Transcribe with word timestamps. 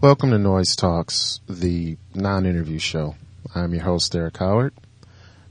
Welcome 0.00 0.30
to 0.30 0.38
Noise 0.38 0.76
Talks, 0.76 1.40
the 1.48 1.96
non-interview 2.14 2.78
show. 2.78 3.16
I'm 3.52 3.74
your 3.74 3.82
host, 3.82 4.12
Derek 4.12 4.36
Howard. 4.36 4.72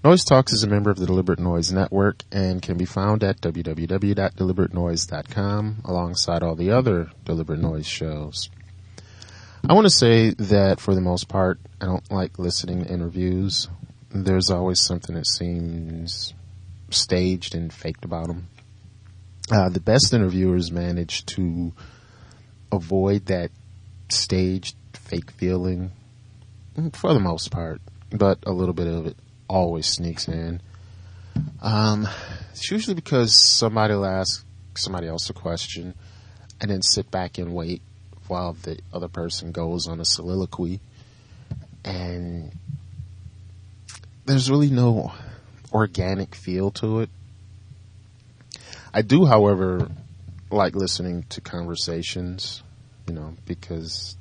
Noise 0.05 0.23
Talks 0.23 0.53
is 0.53 0.63
a 0.63 0.69
member 0.69 0.89
of 0.89 0.95
the 0.95 1.05
Deliberate 1.05 1.39
Noise 1.39 1.73
Network 1.73 2.23
and 2.31 2.61
can 2.61 2.77
be 2.77 2.85
found 2.85 3.25
at 3.25 3.41
www.deliberatenoise.com 3.41 5.81
alongside 5.83 6.43
all 6.43 6.55
the 6.55 6.71
other 6.71 7.11
Deliberate 7.25 7.59
Noise 7.59 7.87
shows. 7.87 8.49
I 9.67 9.73
want 9.73 9.85
to 9.85 9.91
say 9.91 10.29
that 10.29 10.79
for 10.79 10.95
the 10.95 11.01
most 11.01 11.27
part, 11.27 11.59
I 11.81 11.85
don't 11.85 12.09
like 12.09 12.39
listening 12.39 12.85
to 12.85 12.89
interviews. 12.89 13.67
There's 14.11 14.49
always 14.49 14.79
something 14.79 15.15
that 15.15 15.27
seems 15.27 16.33
staged 16.89 17.53
and 17.53 17.73
faked 17.73 18.05
about 18.05 18.27
them. 18.27 18.47
Uh, 19.51 19.67
the 19.67 19.81
best 19.81 20.13
interviewers 20.13 20.71
manage 20.71 21.25
to 21.25 21.73
avoid 22.71 23.25
that 23.25 23.51
staged 24.09 24.75
fake 24.93 25.31
feeling 25.31 25.91
for 26.93 27.13
the 27.13 27.19
most 27.19 27.51
part, 27.51 27.81
but 28.11 28.39
a 28.45 28.51
little 28.51 28.73
bit 28.73 28.87
of 28.87 29.07
it 29.07 29.17
always 29.47 29.87
sneaks 29.87 30.27
in. 30.27 30.61
Um, 31.61 32.07
it's 32.51 32.69
usually 32.69 32.95
because 32.95 33.35
somebody 33.35 33.93
will 33.93 34.05
ask 34.05 34.45
somebody 34.75 35.07
else 35.07 35.29
a 35.29 35.33
question 35.33 35.93
and 36.61 36.71
then 36.71 36.81
sit 36.81 37.09
back 37.11 37.37
and 37.37 37.53
wait 37.53 37.81
while 38.27 38.53
the 38.53 38.79
other 38.93 39.07
person 39.07 39.51
goes 39.51 39.87
on 39.87 39.99
a 39.99 40.05
soliloquy. 40.05 40.79
And 41.85 42.51
there's 44.25 44.51
really 44.51 44.69
no 44.69 45.13
organic 45.71 46.35
feel 46.35 46.71
to 46.71 47.01
it. 47.01 47.09
I 48.93 49.01
do, 49.01 49.25
however, 49.25 49.89
like 50.49 50.75
listening 50.75 51.23
to 51.29 51.41
conversations, 51.41 52.63
you 53.07 53.13
know, 53.13 53.33
because 53.45 54.17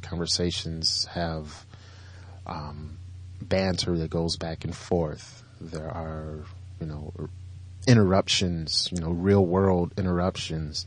conversations 0.00 1.06
have 1.06 1.66
um, 2.46 2.98
banter 3.40 3.96
that 3.98 4.10
goes 4.10 4.36
back 4.36 4.64
and 4.64 4.74
forth. 4.74 5.42
There 5.60 5.88
are, 5.88 6.44
you 6.80 6.86
know, 6.86 7.12
interruptions, 7.86 8.88
you 8.92 9.00
know, 9.00 9.10
real 9.10 9.44
world 9.44 9.92
interruptions. 9.96 10.86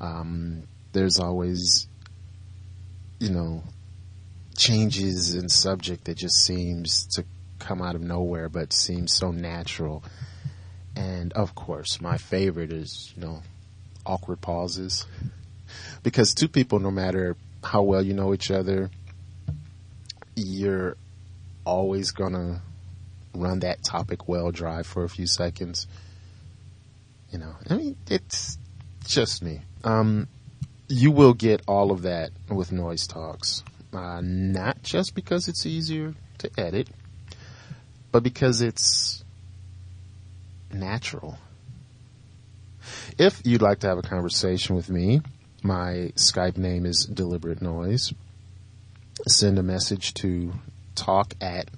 Um, 0.00 0.64
there's 0.92 1.18
always, 1.18 1.88
you 3.18 3.30
know, 3.30 3.62
changes 4.56 5.34
in 5.34 5.48
subject 5.48 6.04
that 6.04 6.16
just 6.16 6.36
seems 6.36 7.06
to 7.14 7.24
come 7.58 7.82
out 7.82 7.94
of 7.94 8.02
nowhere, 8.02 8.48
but 8.48 8.72
seems 8.72 9.14
so 9.14 9.30
natural. 9.30 10.04
And 10.94 11.32
of 11.32 11.54
course, 11.54 12.00
my 12.00 12.16
favorite 12.16 12.72
is, 12.72 13.12
you 13.16 13.22
know, 13.22 13.42
awkward 14.04 14.40
pauses. 14.40 15.06
Because 16.02 16.34
two 16.34 16.48
people, 16.48 16.78
no 16.78 16.90
matter 16.90 17.36
how 17.62 17.82
well 17.82 18.02
you 18.02 18.14
know 18.14 18.32
each 18.32 18.50
other, 18.50 18.90
you're 20.34 20.96
always 21.64 22.12
gonna 22.12 22.62
run 23.34 23.60
that 23.60 23.82
topic 23.82 24.28
well 24.28 24.50
dry 24.50 24.82
for 24.82 25.04
a 25.04 25.08
few 25.08 25.26
seconds. 25.26 25.86
You 27.30 27.38
know, 27.38 27.54
I 27.68 27.76
mean, 27.76 27.96
it's 28.08 28.58
just 29.04 29.42
me. 29.42 29.62
Um, 29.84 30.28
you 30.88 31.10
will 31.10 31.34
get 31.34 31.62
all 31.66 31.90
of 31.90 32.02
that 32.02 32.30
with 32.48 32.72
noise 32.72 33.06
talks. 33.06 33.62
Uh, 33.92 34.20
not 34.22 34.82
just 34.82 35.14
because 35.14 35.48
it's 35.48 35.64
easier 35.66 36.14
to 36.38 36.50
edit, 36.58 36.88
but 38.12 38.22
because 38.22 38.60
it's 38.60 39.24
natural. 40.72 41.38
If 43.18 43.40
you'd 43.44 43.62
like 43.62 43.80
to 43.80 43.88
have 43.88 43.98
a 43.98 44.02
conversation 44.02 44.76
with 44.76 44.90
me, 44.90 45.22
my 45.62 46.12
Skype 46.16 46.56
name 46.56 46.86
is 46.86 47.04
Deliberate 47.04 47.62
Noise. 47.62 48.12
Send 49.26 49.58
a 49.58 49.62
message 49.62 50.14
to 50.14 50.52
talk 50.94 51.34
at 51.40 51.68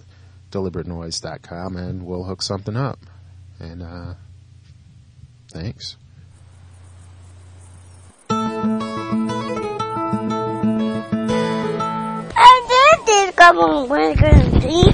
deliberatenoise.com 0.50 1.76
and 1.76 2.06
we'll 2.06 2.24
hook 2.24 2.42
something 2.42 2.76
up. 2.76 2.98
And, 3.60 3.82
uh, 3.82 4.14
thanks. 5.50 5.96
un 13.56 13.88
buen 13.88 14.14